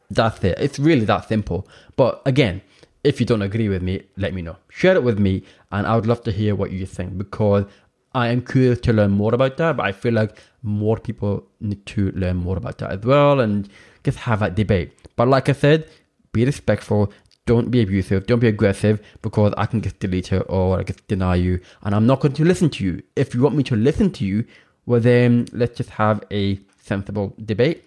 That's 0.09 0.43
it. 0.43 0.57
It's 0.59 0.79
really 0.79 1.05
that 1.05 1.27
simple. 1.27 1.67
But 1.95 2.21
again, 2.25 2.61
if 3.03 3.19
you 3.19 3.25
don't 3.25 3.41
agree 3.41 3.69
with 3.69 3.81
me, 3.81 4.03
let 4.17 4.33
me 4.33 4.41
know. 4.41 4.57
Share 4.69 4.95
it 4.95 5.03
with 5.03 5.19
me, 5.19 5.43
and 5.71 5.87
I 5.87 5.95
would 5.95 6.07
love 6.07 6.23
to 6.23 6.31
hear 6.31 6.55
what 6.55 6.71
you 6.71 6.85
think 6.85 7.17
because 7.17 7.65
I 8.13 8.29
am 8.29 8.41
curious 8.41 8.79
to 8.81 8.93
learn 8.93 9.11
more 9.11 9.33
about 9.33 9.57
that. 9.57 9.77
But 9.77 9.85
I 9.85 9.91
feel 9.91 10.13
like 10.13 10.37
more 10.63 10.97
people 10.97 11.47
need 11.59 11.85
to 11.87 12.11
learn 12.11 12.37
more 12.37 12.57
about 12.57 12.79
that 12.79 12.91
as 12.91 13.01
well 13.01 13.39
and 13.39 13.69
just 14.03 14.17
have 14.19 14.39
that 14.39 14.55
debate. 14.55 14.91
But 15.15 15.27
like 15.27 15.49
I 15.49 15.53
said, 15.53 15.89
be 16.33 16.45
respectful, 16.45 17.11
don't 17.45 17.71
be 17.71 17.81
abusive, 17.81 18.25
don't 18.25 18.39
be 18.39 18.47
aggressive 18.47 19.01
because 19.21 19.53
I 19.57 19.65
can 19.65 19.81
just 19.81 19.99
delete 19.99 20.31
it 20.31 20.45
or 20.49 20.79
I 20.79 20.83
can 20.83 20.95
just 20.95 21.07
deny 21.07 21.35
you 21.35 21.59
and 21.83 21.95
I'm 21.95 22.05
not 22.05 22.19
going 22.19 22.33
to 22.33 22.43
listen 22.43 22.69
to 22.71 22.83
you. 22.83 23.01
If 23.15 23.33
you 23.33 23.41
want 23.41 23.55
me 23.55 23.63
to 23.63 23.75
listen 23.75 24.11
to 24.13 24.25
you, 24.25 24.45
well 24.85 24.99
then 24.99 25.47
let's 25.53 25.77
just 25.77 25.91
have 25.91 26.23
a 26.31 26.59
sensible 26.81 27.33
debate 27.45 27.83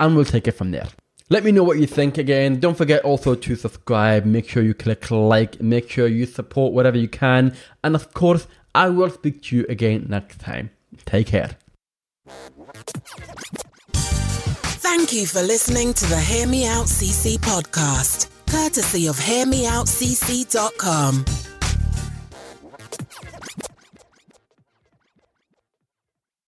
and 0.00 0.16
we'll 0.16 0.24
take 0.24 0.46
it 0.48 0.52
from 0.52 0.70
there. 0.70 0.88
Let 1.32 1.44
me 1.44 1.50
know 1.50 1.64
what 1.64 1.78
you 1.78 1.86
think 1.86 2.18
again. 2.18 2.60
Don't 2.60 2.76
forget 2.76 3.02
also 3.04 3.34
to 3.34 3.56
subscribe. 3.56 4.26
Make 4.26 4.46
sure 4.46 4.62
you 4.62 4.74
click 4.74 5.10
like. 5.10 5.62
Make 5.62 5.88
sure 5.88 6.06
you 6.06 6.26
support 6.26 6.74
whatever 6.74 6.98
you 6.98 7.08
can. 7.08 7.56
And 7.82 7.94
of 7.94 8.12
course, 8.12 8.46
I 8.74 8.90
will 8.90 9.08
speak 9.08 9.40
to 9.44 9.56
you 9.56 9.64
again 9.70 10.04
next 10.10 10.40
time. 10.40 10.68
Take 11.06 11.28
care. 11.28 11.56
Thank 13.94 15.14
you 15.14 15.26
for 15.26 15.40
listening 15.40 15.94
to 15.94 16.04
the 16.04 16.20
Hear 16.20 16.46
Me 16.46 16.66
Out 16.66 16.84
CC 16.84 17.38
podcast, 17.38 18.28
courtesy 18.46 19.06
of 19.06 19.16
HearMeOutCC.com. 19.16 21.51